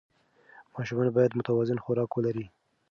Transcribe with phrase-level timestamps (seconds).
[0.75, 2.45] ماشومان باید متوازن خوراک ولري.